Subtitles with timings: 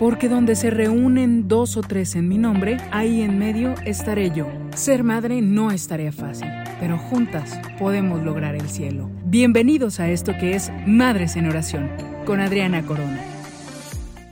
[0.00, 4.46] porque donde se reúnen dos o tres en mi nombre, ahí en medio estaré yo.
[4.74, 6.48] Ser madre no es tarea fácil,
[6.80, 9.10] pero juntas podemos lograr el cielo.
[9.26, 11.90] Bienvenidos a esto que es Madres en Oración,
[12.24, 13.22] con Adriana Corona.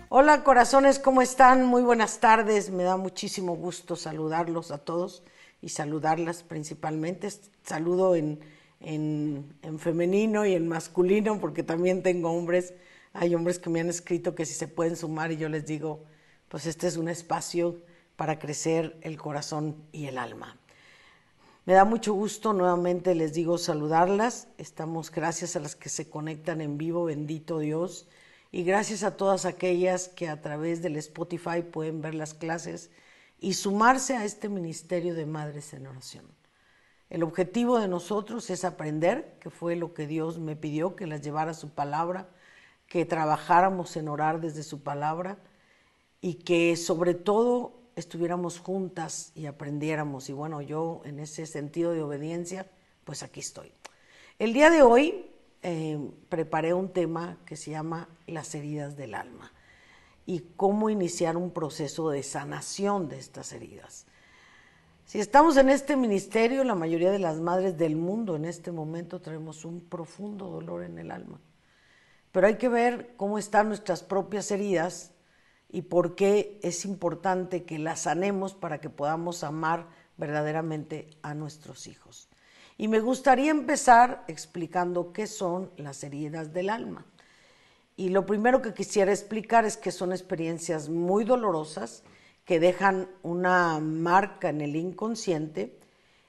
[0.09, 1.67] Hola corazones, ¿cómo están?
[1.67, 5.23] Muy buenas tardes, me da muchísimo gusto saludarlos a todos
[5.61, 7.29] y saludarlas principalmente.
[7.63, 8.41] Saludo en,
[8.81, 12.73] en, en femenino y en masculino porque también tengo hombres
[13.21, 16.05] hay hombres que me han escrito que si se pueden sumar y yo les digo,
[16.49, 17.83] pues este es un espacio
[18.15, 20.57] para crecer el corazón y el alma.
[21.65, 24.47] Me da mucho gusto nuevamente, les digo, saludarlas.
[24.57, 28.07] Estamos gracias a las que se conectan en vivo, bendito Dios.
[28.53, 32.89] Y gracias a todas aquellas que a través del Spotify pueden ver las clases
[33.41, 36.25] y sumarse a este ministerio de Madres en Oración.
[37.11, 41.21] El objetivo de nosotros es aprender, que fue lo que Dios me pidió, que las
[41.21, 42.29] llevara su palabra
[42.89, 45.39] que trabajáramos en orar desde su palabra
[46.21, 50.29] y que sobre todo estuviéramos juntas y aprendiéramos.
[50.31, 52.71] Y bueno, yo en ese sentido de obediencia,
[53.05, 53.73] pues aquí estoy.
[54.39, 55.31] El día de hoy
[55.63, 59.53] eh, preparé un tema que se llama las heridas del alma
[60.25, 64.07] y cómo iniciar un proceso de sanación de estas heridas.
[65.05, 69.21] Si estamos en este ministerio, la mayoría de las madres del mundo en este momento
[69.21, 71.41] tenemos un profundo dolor en el alma
[72.39, 75.11] pero hay que ver cómo están nuestras propias heridas
[75.69, 81.89] y por qué es importante que las sanemos para que podamos amar verdaderamente a nuestros
[81.89, 82.29] hijos.
[82.77, 87.07] Y me gustaría empezar explicando qué son las heridas del alma.
[87.97, 92.05] Y lo primero que quisiera explicar es que son experiencias muy dolorosas
[92.45, 95.77] que dejan una marca en el inconsciente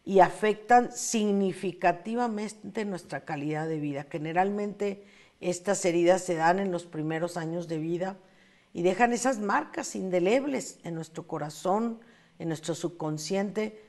[0.04, 4.08] y afectan significativamente nuestra calidad de vida.
[4.10, 5.04] Generalmente
[5.40, 8.18] estas heridas se dan en los primeros años de vida
[8.74, 12.00] y dejan esas marcas indelebles en nuestro corazón,
[12.38, 13.84] en nuestro subconsciente,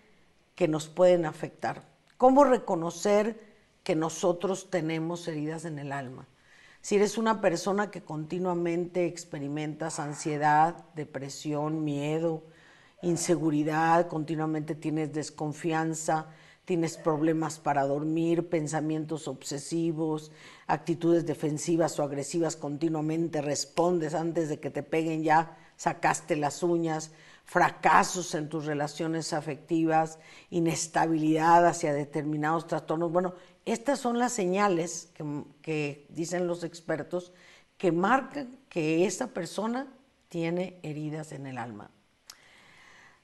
[0.55, 1.89] que nos pueden afectar.
[2.17, 3.41] ¿Cómo reconocer
[3.83, 6.29] que nosotros tenemos heridas en el alma?
[6.83, 12.45] Si eres una persona que continuamente experimentas ansiedad, depresión, miedo,
[13.03, 16.29] inseguridad, continuamente tienes desconfianza,
[16.71, 20.31] tienes problemas para dormir, pensamientos obsesivos,
[20.69, 27.11] actitudes defensivas o agresivas continuamente, respondes antes de que te peguen ya, sacaste las uñas,
[27.45, 30.21] fracasos en tus relaciones afectivas,
[30.51, 33.11] inestabilidad hacia determinados trastornos.
[33.11, 35.11] Bueno, estas son las señales
[35.63, 37.33] que, dicen los expertos
[37.79, 39.89] que marcan que esa persona
[40.29, 41.91] tiene heridas en el alma.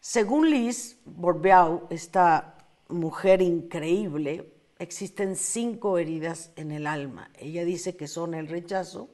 [0.00, 2.55] Según Liz Borbeau, esta
[2.88, 7.30] mujer increíble, existen cinco heridas en el alma.
[7.38, 9.08] Ella dice que son el rechazo,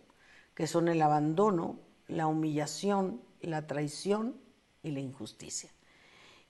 [0.55, 1.79] que son el abandono,
[2.09, 4.37] la humillación, la traición
[4.83, 5.71] y la injusticia.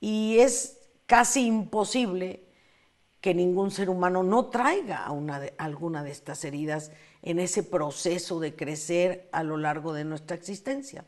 [0.00, 2.44] Y es casi imposible
[3.20, 6.90] que ningún ser humano no traiga alguna de estas heridas
[7.22, 11.04] en ese proceso de crecer a lo largo de nuestra existencia.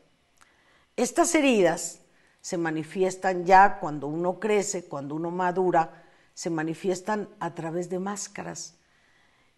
[0.95, 1.99] Estas heridas
[2.39, 6.04] se manifiestan ya cuando uno crece, cuando uno madura,
[6.35, 8.77] se manifiestan a través de máscaras.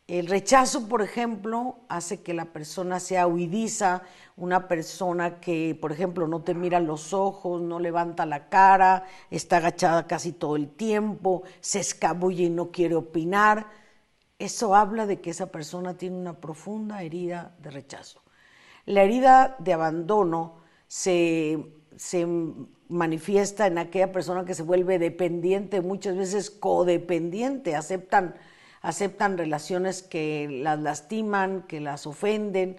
[0.07, 4.03] El rechazo, por ejemplo, hace que la persona sea huidiza,
[4.37, 9.57] una persona que, por ejemplo, no te mira los ojos, no levanta la cara, está
[9.57, 13.67] agachada casi todo el tiempo, se escabulle y no quiere opinar.
[14.39, 18.21] Eso habla de que esa persona tiene una profunda herida de rechazo.
[18.85, 21.67] La herida de abandono se,
[21.97, 22.25] se
[22.89, 28.35] manifiesta en aquella persona que se vuelve dependiente, muchas veces codependiente, aceptan,
[28.81, 32.77] aceptan relaciones que las lastiman, que las ofenden,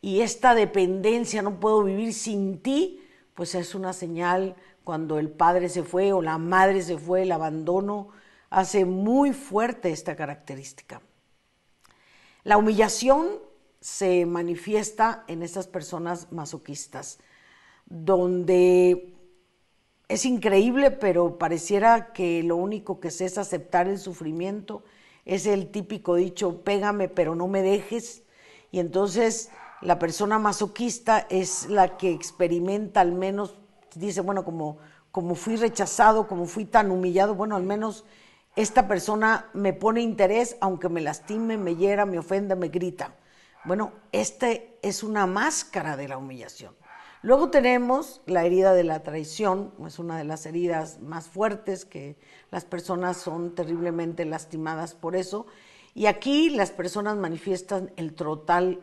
[0.00, 3.02] y esta dependencia, no puedo vivir sin ti,
[3.34, 4.54] pues es una señal
[4.84, 8.08] cuando el padre se fue o la madre se fue, el abandono
[8.50, 11.02] hace muy fuerte esta característica.
[12.44, 13.26] La humillación
[13.80, 17.18] se manifiesta en estas personas masoquistas,
[17.86, 19.17] donde
[20.08, 24.82] es increíble, pero pareciera que lo único que sé es aceptar el sufrimiento.
[25.26, 28.22] Es el típico dicho, pégame pero no me dejes.
[28.70, 29.50] Y entonces
[29.82, 33.58] la persona masoquista es la que experimenta al menos,
[33.94, 34.78] dice, bueno, como,
[35.12, 38.04] como fui rechazado, como fui tan humillado, bueno, al menos
[38.56, 43.14] esta persona me pone interés, aunque me lastime, me hiera, me ofenda, me grita.
[43.64, 44.48] Bueno, esta
[44.82, 46.74] es una máscara de la humillación.
[47.20, 52.16] Luego tenemos la herida de la traición, es una de las heridas más fuertes que
[52.52, 55.46] las personas son terriblemente lastimadas por eso.
[55.94, 58.78] Y aquí las personas manifiestan el total,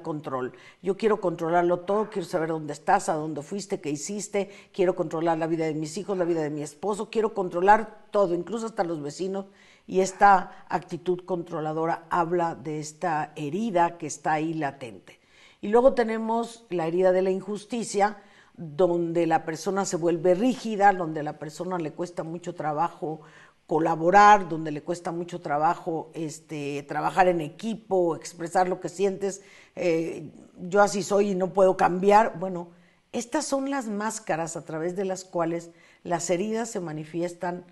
[0.00, 0.52] control.
[0.80, 5.38] Yo quiero controlarlo todo, quiero saber dónde estás, a dónde fuiste, qué hiciste, quiero controlar
[5.38, 8.84] la vida de mis hijos, la vida de mi esposo, quiero controlar todo, incluso hasta
[8.84, 9.46] los vecinos.
[9.88, 15.23] Y esta actitud controladora habla de esta herida que está ahí latente.
[15.64, 18.18] Y luego tenemos la herida de la injusticia,
[18.54, 23.22] donde la persona se vuelve rígida, donde la persona le cuesta mucho trabajo
[23.66, 29.40] colaborar, donde le cuesta mucho trabajo este, trabajar en equipo, expresar lo que sientes,
[29.74, 30.30] eh,
[30.60, 32.38] yo así soy y no puedo cambiar.
[32.38, 32.68] Bueno,
[33.12, 35.70] estas son las máscaras a través de las cuales
[36.02, 37.64] las heridas se manifiestan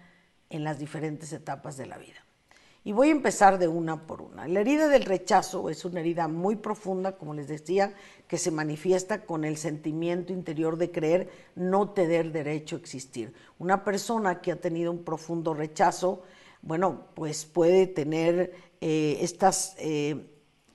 [0.49, 2.25] en las diferentes etapas de la vida.
[2.85, 4.49] Y voy a empezar de una por una.
[4.49, 7.95] La herida del rechazo es una herida muy profunda, como les decía,
[8.27, 13.35] que se manifiesta con el sentimiento interior de creer no tener derecho a existir.
[13.61, 16.23] Una persona que ha tenido un profundo rechazo,
[16.61, 20.27] bueno, pues puede tener eh, estas, eh,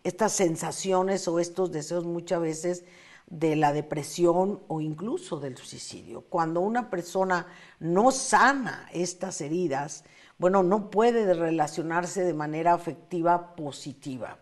[0.05, 2.85] estas sensaciones o estos deseos muchas veces
[3.29, 6.21] de la depresión o incluso del suicidio.
[6.21, 7.47] Cuando una persona
[7.81, 10.05] no sana estas heridas,
[10.37, 14.37] bueno, no puede relacionarse de manera afectiva positiva.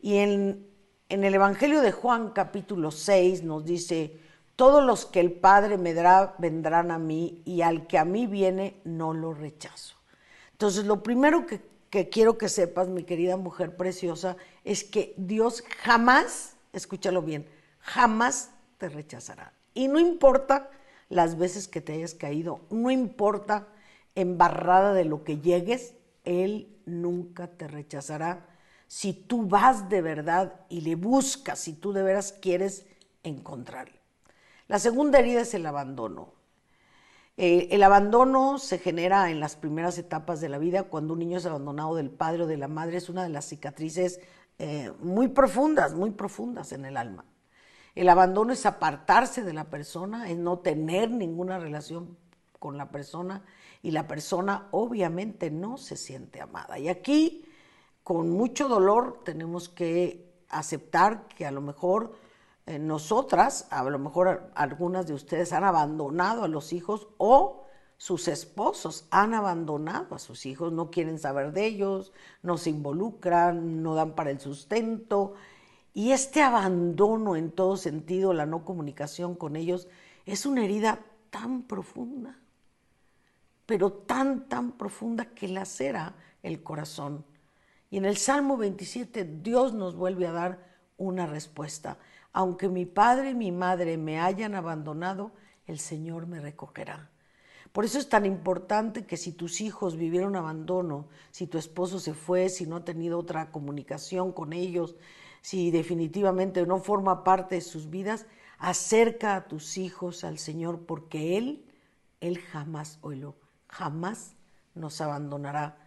[0.00, 0.66] Y en,
[1.08, 4.18] el Evangelio de Juan capítulo 6 nos dice,
[4.56, 8.26] todos los que el Padre me dará vendrán a mí y al que a mí
[8.26, 9.96] viene no lo rechazo.
[10.52, 15.62] Entonces, lo primero que, que quiero que sepas, mi querida mujer preciosa, es que Dios
[15.78, 17.46] jamás, escúchalo bien,
[17.78, 19.52] jamás te rechazará.
[19.74, 20.70] Y no importa
[21.08, 23.66] las veces que te hayas caído, no importa
[24.20, 25.94] embarrada de lo que llegues,
[26.24, 28.46] Él nunca te rechazará
[28.90, 32.86] si tú vas de verdad y le buscas, si tú de veras quieres
[33.22, 34.00] encontrarle.
[34.66, 36.32] La segunda herida es el abandono.
[37.36, 41.38] Eh, el abandono se genera en las primeras etapas de la vida, cuando un niño
[41.38, 44.20] es abandonado del padre o de la madre, es una de las cicatrices
[44.58, 47.24] eh, muy profundas, muy profundas en el alma.
[47.94, 52.16] El abandono es apartarse de la persona, es no tener ninguna relación
[52.58, 53.42] con la persona,
[53.82, 56.78] y la persona obviamente no se siente amada.
[56.78, 57.44] Y aquí,
[58.02, 62.12] con mucho dolor, tenemos que aceptar que a lo mejor
[62.66, 67.64] eh, nosotras, a lo mejor algunas de ustedes han abandonado a los hijos o
[67.96, 73.82] sus esposos han abandonado a sus hijos, no quieren saber de ellos, no se involucran,
[73.82, 75.34] no dan para el sustento.
[75.92, 79.86] Y este abandono en todo sentido, la no comunicación con ellos,
[80.24, 81.00] es una herida
[81.30, 82.40] tan profunda
[83.70, 87.24] pero tan, tan profunda que lacera el corazón.
[87.88, 91.96] Y en el Salmo 27 Dios nos vuelve a dar una respuesta.
[92.32, 95.30] Aunque mi padre y mi madre me hayan abandonado,
[95.68, 97.10] el Señor me recogerá.
[97.70, 102.14] Por eso es tan importante que si tus hijos vivieron abandono, si tu esposo se
[102.14, 104.96] fue, si no ha tenido otra comunicación con ellos,
[105.42, 108.26] si definitivamente no forma parte de sus vidas,
[108.58, 111.64] acerca a tus hijos al Señor porque Él,
[112.20, 113.36] Él jamás oílo
[113.70, 114.34] jamás
[114.74, 115.78] nos abandonará.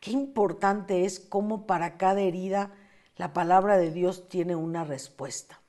[0.00, 2.72] Qué importante es cómo para cada herida
[3.16, 5.60] la palabra de Dios tiene una respuesta.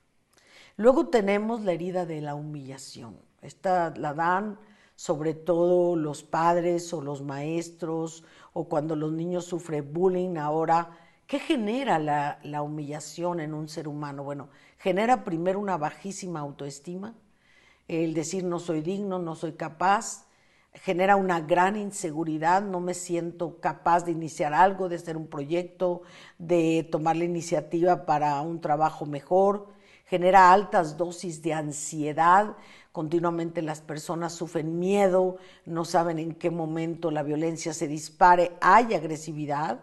[0.76, 3.20] Luego tenemos la herida de la humillación.
[3.42, 4.58] Esta la dan
[4.96, 8.24] sobre todo los padres o los maestros
[8.54, 10.98] o cuando los niños sufren bullying ahora.
[11.28, 14.24] ¿Qué genera la, la humillación en un ser humano?
[14.24, 17.16] Bueno, genera primero una bajísima autoestima,
[17.88, 20.26] el decir no soy digno, no soy capaz,
[20.76, 26.02] genera una gran inseguridad, no me siento capaz de iniciar algo, de hacer un proyecto,
[26.38, 29.68] de tomar la iniciativa para un trabajo mejor,
[30.06, 32.56] genera altas dosis de ansiedad,
[32.92, 38.94] continuamente las personas sufren miedo, no saben en qué momento la violencia se dispare, hay
[38.94, 39.80] agresividad,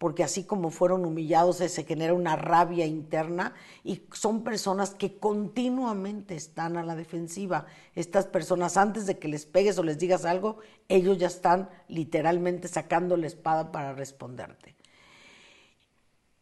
[0.00, 3.52] porque así como fueron humillados se genera una rabia interna
[3.84, 7.66] y son personas que continuamente están a la defensiva.
[7.94, 10.56] Estas personas antes de que les pegues o les digas algo,
[10.88, 14.74] ellos ya están literalmente sacando la espada para responderte.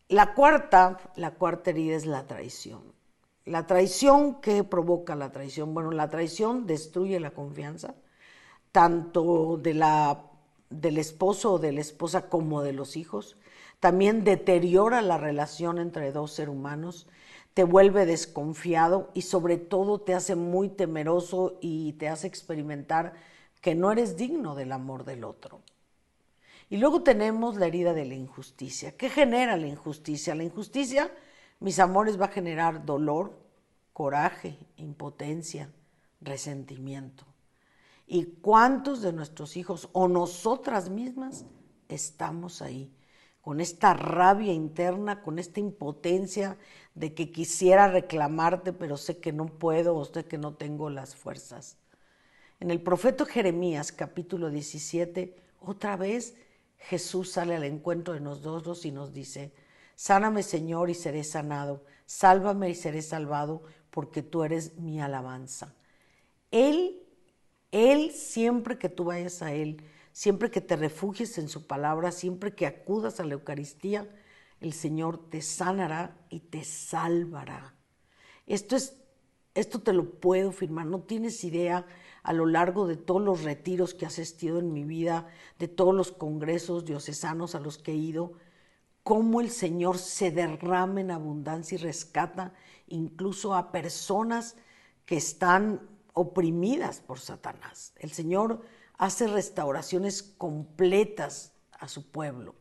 [0.07, 2.95] La cuarta, la cuarta herida es la traición.
[3.45, 5.75] La traición, ¿qué provoca la traición?
[5.75, 7.97] Bueno, la traición destruye la confianza,
[8.71, 10.29] tanto de la,
[10.71, 13.37] del esposo o de la esposa como de los hijos
[13.81, 17.07] también deteriora la relación entre dos seres humanos,
[17.55, 23.15] te vuelve desconfiado y sobre todo te hace muy temeroso y te hace experimentar
[23.61, 25.61] que no eres digno del amor del otro.
[26.71, 28.97] Y luego tenemos la herida de la injusticia.
[28.97, 30.35] ¿Qué genera la injusticia?
[30.35, 31.11] La injusticia,
[31.61, 33.39] mis amores, va a generar dolor,
[33.93, 35.71] coraje, impotencia,
[36.21, 37.28] resentimiento.
[38.11, 41.45] ¿Y cuántos de nuestros hijos o nosotras mismas
[41.89, 42.91] estamos ahí,
[43.43, 46.57] con esta rabia interna, con esta impotencia
[46.95, 51.15] de que quisiera reclamarte, pero sé que no puedo o sé que no tengo las
[51.15, 51.77] fuerzas.
[52.61, 56.35] En el profeta Jeremías capítulo 17, otra vez
[56.79, 59.53] Jesús sale al encuentro de nosotros y nos dice,
[59.97, 65.75] Sáname Señor y seré sanado, sálvame y seré salvado, porque tú eres mi alabanza.
[66.51, 67.03] Él,
[67.71, 69.83] Él, siempre que tú vayas a Él,
[70.13, 74.09] siempre que te refugies en su palabra, siempre que acudas a la Eucaristía,
[74.61, 77.75] el Señor te sanará y te salvará.
[78.47, 78.97] Esto es,
[79.55, 81.87] esto te lo puedo firmar, no tienes idea
[82.23, 85.95] a lo largo de todos los retiros que has asistido en mi vida, de todos
[85.95, 88.33] los congresos diocesanos a los que he ido,
[89.03, 92.53] cómo el Señor se derrama en abundancia y rescata
[92.89, 94.57] incluso a personas
[95.07, 95.81] que están
[96.19, 97.93] oprimidas por Satanás.
[97.97, 98.63] El Señor
[98.97, 102.57] hace restauraciones completas a su pueblo.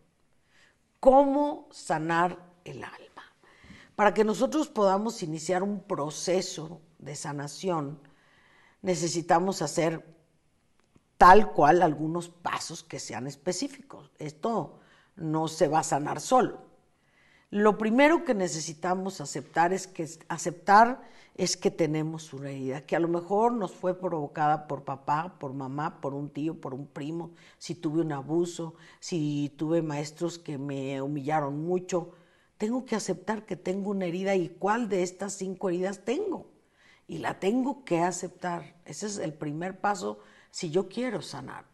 [1.00, 3.24] ¿Cómo sanar el alma?
[3.96, 8.00] Para que nosotros podamos iniciar un proceso de sanación,
[8.84, 10.06] necesitamos hacer
[11.18, 14.12] tal cual algunos pasos que sean específicos.
[14.20, 14.80] Esto
[15.16, 16.67] no se va a sanar solo.
[17.50, 21.01] Lo primero que necesitamos aceptar es que aceptar
[21.36, 25.54] es que tenemos una herida, que a lo mejor nos fue provocada por papá, por
[25.54, 30.58] mamá, por un tío, por un primo, si tuve un abuso, si tuve maestros que
[30.58, 32.12] me humillaron mucho.
[32.58, 36.48] Tengo que aceptar que tengo una herida y cuál de estas cinco heridas tengo.
[37.08, 38.75] Y la tengo que aceptar.
[38.84, 40.20] Ese es el primer paso
[40.51, 41.66] si yo quiero sanar.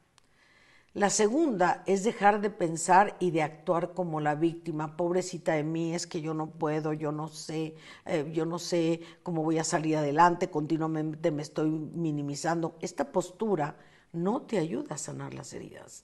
[0.96, 4.96] La segunda es dejar de pensar y de actuar como la víctima.
[4.96, 9.02] Pobrecita de mí, es que yo no puedo, yo no sé, eh, yo no sé
[9.24, 12.76] cómo voy a salir adelante, continuamente me estoy minimizando.
[12.80, 13.76] Esta postura
[14.12, 16.04] no te ayuda a sanar las heridas.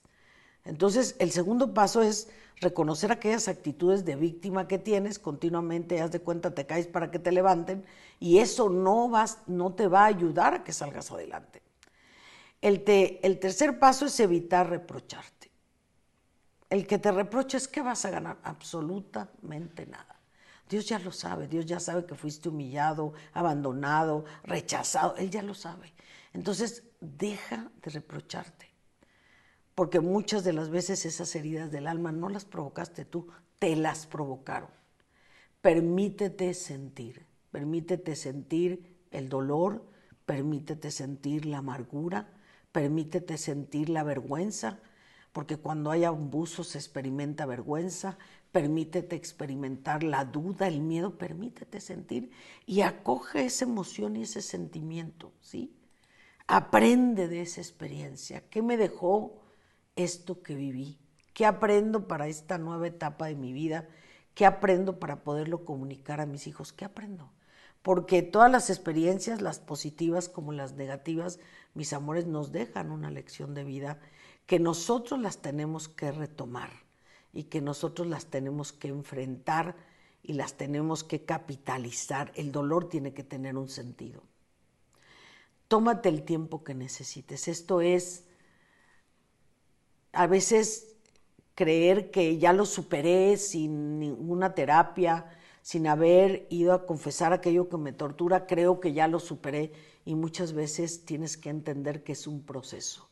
[0.64, 6.20] Entonces, el segundo paso es reconocer aquellas actitudes de víctima que tienes, continuamente haz de
[6.20, 7.84] cuenta, te caes para que te levanten,
[8.18, 11.62] y eso no, vas, no te va a ayudar a que salgas adelante.
[12.60, 15.50] El, el tercer paso es evitar reprocharte.
[16.68, 18.38] El que te reproches, ¿qué vas a ganar?
[18.42, 20.20] Absolutamente nada.
[20.68, 25.52] Dios ya lo sabe, Dios ya sabe que fuiste humillado, abandonado, rechazado, Él ya lo
[25.52, 25.92] sabe.
[26.32, 28.68] Entonces, deja de reprocharte,
[29.74, 33.26] porque muchas de las veces esas heridas del alma no las provocaste tú,
[33.58, 34.70] te las provocaron.
[35.60, 39.84] Permítete sentir, permítete sentir el dolor,
[40.24, 42.32] permítete sentir la amargura,
[42.72, 44.80] permítete sentir la vergüenza,
[45.32, 48.18] porque cuando hay abuso se experimenta vergüenza,
[48.52, 52.30] permítete experimentar la duda, el miedo, permítete sentir
[52.66, 55.76] y acoge esa emoción y ese sentimiento, ¿sí?
[56.46, 58.42] Aprende de esa experiencia.
[58.50, 59.40] ¿Qué me dejó
[59.94, 60.98] esto que viví?
[61.32, 63.88] ¿Qué aprendo para esta nueva etapa de mi vida?
[64.34, 66.72] ¿Qué aprendo para poderlo comunicar a mis hijos?
[66.72, 67.30] ¿Qué aprendo?
[67.82, 71.38] Porque todas las experiencias, las positivas como las negativas,
[71.74, 73.98] mis amores, nos dejan una lección de vida
[74.46, 76.70] que nosotros las tenemos que retomar
[77.32, 79.76] y que nosotros las tenemos que enfrentar
[80.22, 82.32] y las tenemos que capitalizar.
[82.34, 84.22] El dolor tiene que tener un sentido.
[85.68, 87.48] Tómate el tiempo que necesites.
[87.48, 88.24] Esto es
[90.12, 90.96] a veces
[91.54, 95.26] creer que ya lo superé sin ninguna terapia,
[95.62, 99.72] sin haber ido a confesar aquello que me tortura, creo que ya lo superé
[100.04, 103.08] y muchas veces tienes que entender que es un proceso,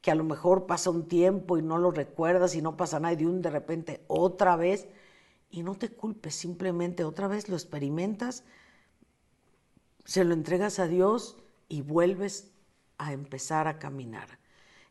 [0.00, 3.14] que a lo mejor pasa un tiempo y no lo recuerdas y no pasa nada
[3.14, 4.88] y de un de repente otra vez
[5.50, 8.44] y no te culpes, simplemente otra vez lo experimentas,
[10.04, 11.36] se lo entregas a Dios
[11.68, 12.50] y vuelves
[12.96, 14.38] a empezar a caminar.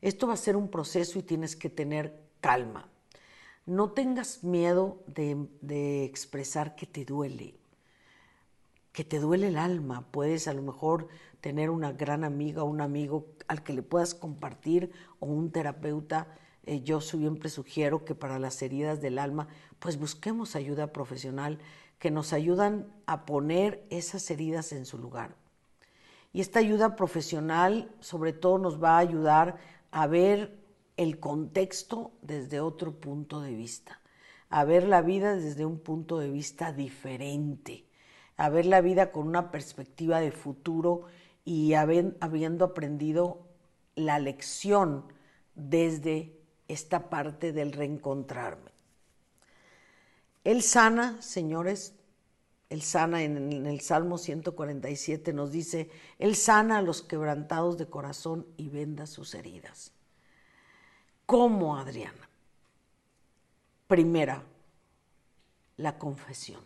[0.01, 2.89] Esto va a ser un proceso y tienes que tener calma.
[3.67, 7.53] No tengas miedo de, de expresar que te duele,
[8.93, 10.07] que te duele el alma.
[10.09, 11.09] Puedes a lo mejor
[11.41, 16.27] tener una gran amiga o un amigo al que le puedas compartir o un terapeuta.
[16.65, 21.59] Eh, yo siempre sugiero que para las heridas del alma, pues busquemos ayuda profesional
[21.99, 25.35] que nos ayudan a poner esas heridas en su lugar.
[26.31, 29.57] Y esta ayuda profesional sobre todo nos va a ayudar
[29.91, 30.55] a ver
[30.97, 34.01] el contexto desde otro punto de vista,
[34.49, 37.85] a ver la vida desde un punto de vista diferente,
[38.35, 41.03] a ver la vida con una perspectiva de futuro
[41.45, 43.47] y habiendo aprendido
[43.95, 45.05] la lección
[45.55, 46.37] desde
[46.67, 48.71] esta parte del reencontrarme.
[50.43, 51.93] Él sana, señores,
[52.69, 55.89] Él sana en, el Salmo 147, nos dice,
[56.19, 59.91] Él sana a los quebrantados de corazón y venda sus heridas.
[61.27, 62.29] ¿Cómo, Adriana?
[63.85, 64.43] Primera,
[65.75, 66.61] la confesión.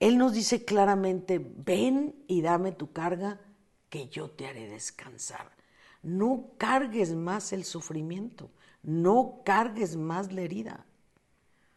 [0.00, 3.38] Él nos dice claramente, ven y dame tu carga,
[3.90, 5.50] que yo te haré descansar.
[6.02, 8.50] No cargues más el sufrimiento,
[8.82, 10.86] no cargues más la herida.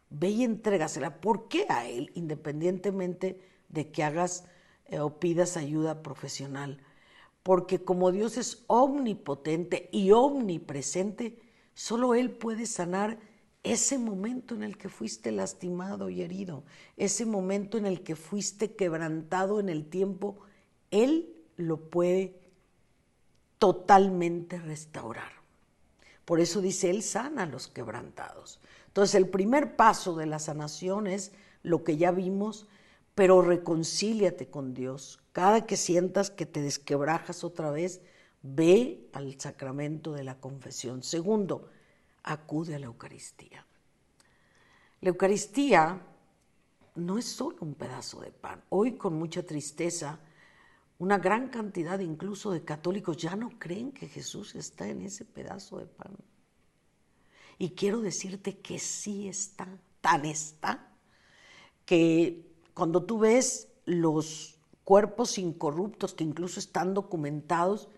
[0.08, 1.20] Ve y entrégasela.
[1.20, 2.12] ¿Por qué a Él?
[2.14, 4.46] Independientemente de que hagas
[4.86, 6.80] eh, o pidas ayuda profesional.
[7.44, 11.38] Porque como Dios es omnipotente y omnipresente,
[11.74, 13.18] solo Él puede sanar
[13.62, 16.64] ese momento en el que fuiste lastimado y herido,
[16.96, 20.38] ese momento en el que fuiste quebrantado en el tiempo,
[20.90, 22.40] Él lo puede
[23.58, 25.32] totalmente restaurar.
[26.24, 28.58] Por eso dice, Él sana a los quebrantados.
[28.86, 31.32] Entonces el primer paso de la sanación es
[31.62, 32.68] lo que ya vimos,
[33.14, 35.23] pero reconcíliate con Dios.
[35.34, 38.00] Cada que sientas que te desquebrajas otra vez,
[38.40, 41.02] ve al sacramento de la confesión.
[41.02, 41.68] Segundo,
[42.22, 43.66] acude a la Eucaristía.
[45.00, 46.00] La Eucaristía
[46.94, 48.62] no es solo un pedazo de pan.
[48.68, 50.20] Hoy con mucha tristeza,
[51.00, 55.78] una gran cantidad incluso de católicos ya no creen que Jesús está en ese pedazo
[55.78, 56.16] de pan.
[57.58, 59.66] Y quiero decirte que sí está,
[60.00, 60.92] tan está,
[61.84, 64.53] que cuando tú ves los
[64.84, 67.88] cuerpos incorruptos que incluso están documentados,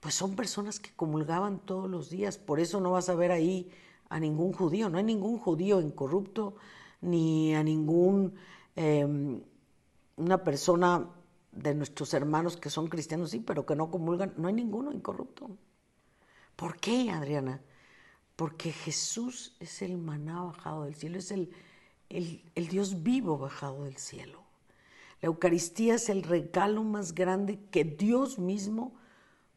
[0.00, 2.38] pues son personas que comulgaban todos los días.
[2.38, 3.70] Por eso no vas a ver ahí
[4.08, 4.88] a ningún judío.
[4.88, 6.56] No hay ningún judío incorrupto,
[7.00, 8.34] ni a ningún
[8.76, 9.42] em,
[10.16, 11.08] una persona
[11.52, 14.34] de nuestros hermanos que son cristianos, sí, pero que no comulgan.
[14.36, 15.50] No hay ninguno incorrupto.
[16.56, 17.60] ¿Por qué, Adriana?
[18.36, 21.52] Porque Jesús es el maná bajado del cielo, es el,
[22.08, 24.51] el Dios vivo bajado del cielo.
[25.22, 28.92] La Eucaristía es el regalo más grande que Dios mismo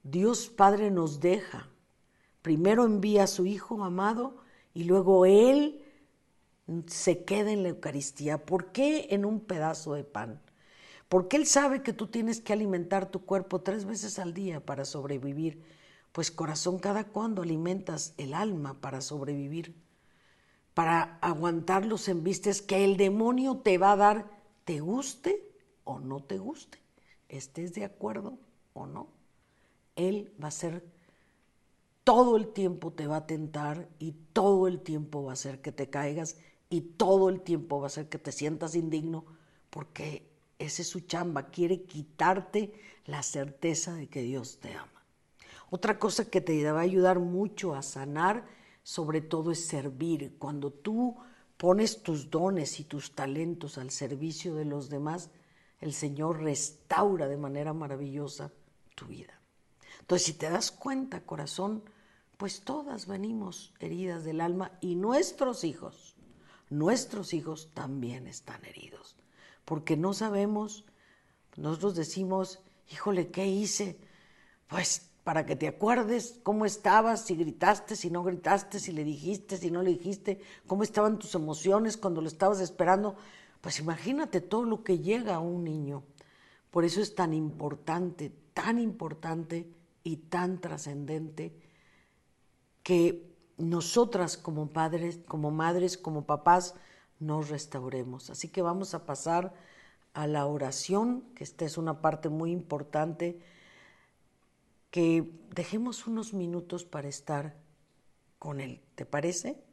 [0.05, 1.67] Dios Padre nos deja.
[2.43, 4.37] Primero envía a su Hijo amado
[4.75, 5.81] y luego Él
[6.85, 8.45] se queda en la Eucaristía.
[8.45, 10.39] ¿Por qué en un pedazo de pan?
[11.09, 14.85] Porque Él sabe que tú tienes que alimentar tu cuerpo tres veces al día para
[14.85, 15.63] sobrevivir.
[16.11, 19.73] Pues corazón, ¿cada cuándo alimentas el alma para sobrevivir?
[20.75, 24.29] Para aguantar los embistes que el demonio te va a dar,
[24.65, 25.54] te guste
[25.85, 26.79] o no te guste,
[27.29, 28.37] estés de acuerdo
[28.73, 29.07] o no.
[29.95, 30.83] Él va a ser,
[32.03, 35.71] todo el tiempo te va a tentar y todo el tiempo va a hacer que
[35.71, 36.37] te caigas
[36.69, 39.25] y todo el tiempo va a hacer que te sientas indigno
[39.69, 42.73] porque ese es su chamba, quiere quitarte
[43.05, 45.03] la certeza de que Dios te ama.
[45.69, 48.45] Otra cosa que te va a ayudar mucho a sanar,
[48.83, 50.35] sobre todo, es servir.
[50.37, 51.17] Cuando tú
[51.57, 55.29] pones tus dones y tus talentos al servicio de los demás,
[55.85, 58.51] el Señor restaura de manera maravillosa
[58.95, 59.39] tu vida.
[59.99, 61.83] Entonces, si te das cuenta, corazón,
[62.37, 66.15] pues todas venimos heridas del alma y nuestros hijos,
[66.71, 69.15] nuestros hijos también están heridos,
[69.63, 70.85] porque no sabemos,
[71.55, 72.59] nosotros decimos,
[72.91, 73.99] híjole, ¿qué hice?
[74.67, 79.57] Pues para que te acuerdes cómo estabas, si gritaste, si no gritaste, si le dijiste,
[79.57, 83.15] si no le dijiste, cómo estaban tus emociones cuando lo estabas esperando.
[83.65, 86.03] Pues imagínate todo lo que llega a un niño.
[86.69, 89.67] Por eso es tan importante, tan importante
[90.03, 91.59] y tan trascendente
[92.83, 96.75] que nosotras como padres, como madres, como papás,
[97.19, 98.29] nos restauremos.
[98.29, 99.55] Así que vamos a pasar
[100.13, 103.39] a la oración, que esta es una parte muy importante,
[104.91, 107.55] que dejemos unos minutos para estar
[108.37, 108.83] con Él.
[108.93, 109.64] ¿Te parece?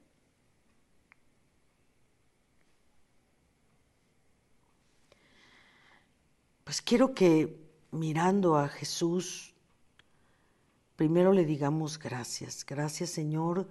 [6.73, 7.55] Pues quiero que
[7.91, 9.53] mirando a Jesús,
[10.97, 12.65] primero le digamos gracias.
[12.65, 13.69] Gracias Señor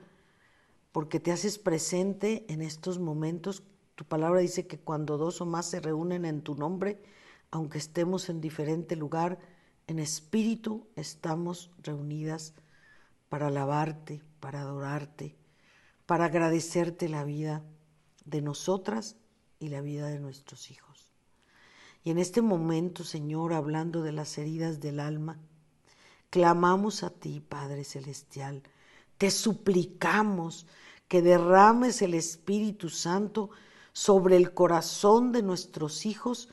[0.91, 3.63] porque te haces presente en estos momentos.
[3.95, 7.01] Tu palabra dice que cuando dos o más se reúnen en tu nombre,
[7.49, 9.39] aunque estemos en diferente lugar,
[9.87, 12.53] en espíritu estamos reunidas
[13.29, 15.35] para alabarte, para adorarte,
[16.05, 17.63] para agradecerte la vida
[18.25, 19.15] de nosotras
[19.57, 20.90] y la vida de nuestros hijos.
[22.03, 25.39] Y en este momento, Señor, hablando de las heridas del alma,
[26.31, 28.63] Clamamos a ti, Padre Celestial.
[29.17, 30.65] Te suplicamos
[31.09, 33.49] que derrames el Espíritu Santo
[33.91, 36.47] sobre el corazón de nuestros hijos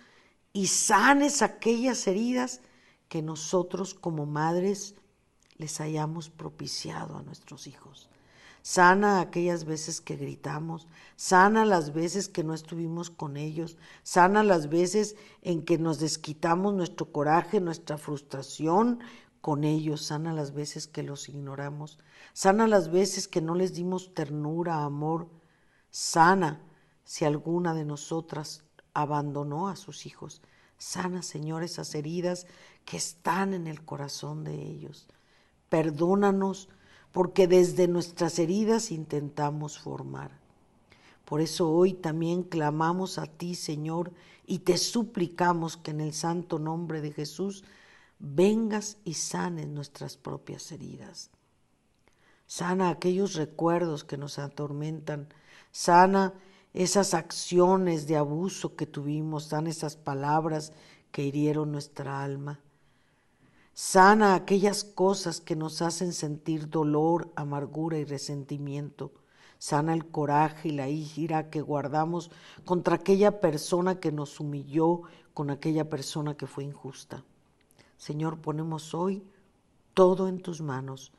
[0.53, 2.61] y sanes aquellas heridas
[3.09, 4.97] que nosotros como madres
[5.59, 8.11] les hayamos propiciado a nuestros hijos.
[8.70, 14.68] Sana aquellas veces que gritamos, sana las veces que no estuvimos con ellos, sana las
[14.68, 19.00] veces en que nos desquitamos nuestro coraje, nuestra frustración
[19.40, 21.98] con ellos, sana las veces que los ignoramos,
[22.35, 25.31] sana las veces que no les dimos ternura, amor,
[25.90, 26.61] sana
[27.04, 30.42] si alguna de nosotras abandonó a sus hijos.
[30.76, 32.46] Sana, Señor, esas heridas
[32.85, 35.09] que están en el corazón de ellos.
[35.70, 36.68] Perdónanos
[37.12, 40.31] porque desde nuestras heridas intentamos formar.
[41.25, 44.12] Por eso hoy también clamamos a ti, Señor,
[44.47, 47.64] y te suplicamos que en el santo nombre de Jesús
[48.18, 51.31] vengas y sanes nuestras propias heridas.
[52.47, 55.29] Sana aquellos recuerdos que nos atormentan,
[55.71, 56.33] sana
[56.73, 60.73] esas acciones de abuso que tuvimos, sana esas palabras
[61.12, 62.61] que hirieron nuestra alma.
[63.81, 69.12] Sana aquellas cosas que nos hacen sentir dolor, amargura y resentimiento.
[69.61, 72.33] Sana el coraje y la ira que guardamos
[72.64, 77.23] contra aquella persona que nos humilló, con aquella persona que fue injusta.
[77.97, 79.23] Señor, ponemos hoy
[79.95, 81.12] todo en tus manos.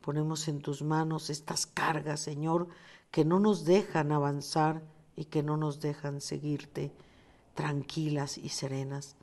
[0.00, 2.68] Ponemos en tus manos estas cargas, Señor,
[3.10, 4.84] que no nos dejan avanzar
[5.16, 6.92] y que no nos dejan seguirte
[7.54, 9.16] tranquilas y serenas.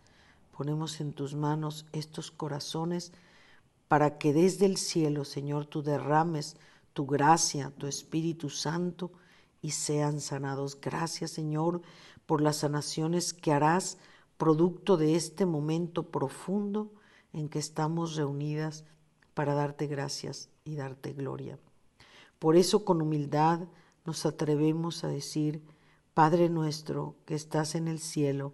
[0.55, 3.13] Ponemos en tus manos estos corazones
[3.87, 6.55] para que desde el cielo, Señor, tú derrames
[6.93, 9.11] tu gracia, tu Espíritu Santo
[9.61, 10.79] y sean sanados.
[10.79, 11.81] Gracias, Señor,
[12.25, 13.97] por las sanaciones que harás
[14.37, 16.91] producto de este momento profundo
[17.33, 18.85] en que estamos reunidas
[19.33, 21.59] para darte gracias y darte gloria.
[22.39, 23.67] Por eso con humildad
[24.05, 25.63] nos atrevemos a decir,
[26.13, 28.53] Padre nuestro que estás en el cielo,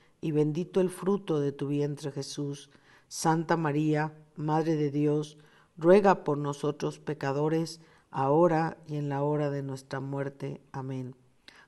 [0.21, 2.69] y bendito el fruto de tu vientre Jesús.
[3.07, 5.37] Santa María, Madre de Dios,
[5.77, 7.81] ruega por nosotros pecadores,
[8.11, 10.61] ahora y en la hora de nuestra muerte.
[10.71, 11.15] Amén.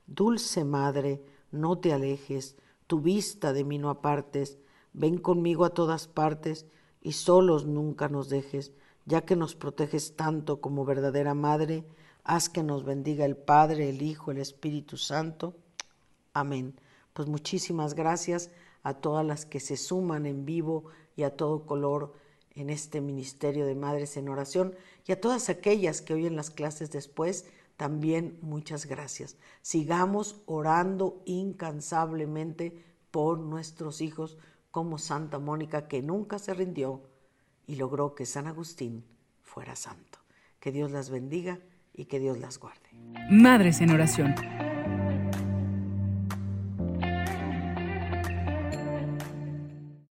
[0.06, 4.58] Dulce Madre, no te alejes, tu vista de mí no apartes,
[4.94, 6.66] Ven conmigo a todas partes
[7.02, 8.72] y solos nunca nos dejes,
[9.06, 11.84] ya que nos proteges tanto como verdadera Madre,
[12.22, 15.56] haz que nos bendiga el Padre, el Hijo, el Espíritu Santo.
[16.32, 16.76] Amén.
[17.14, 18.50] Pues muchísimas gracias
[18.82, 20.84] a todas las que se suman en vivo
[21.16, 22.12] y a todo color
[22.50, 24.74] en este Ministerio de Madres en Oración
[25.06, 27.46] y a todas aquellas que oyen las clases después,
[27.76, 29.36] también muchas gracias.
[29.62, 34.36] Sigamos orando incansablemente por nuestros hijos,
[34.70, 37.02] como Santa Mónica que nunca se rindió
[37.66, 39.04] y logró que San Agustín
[39.40, 40.18] fuera santo.
[40.58, 41.60] Que Dios las bendiga
[41.92, 42.90] y que Dios las guarde.
[43.30, 44.34] Madres en oración.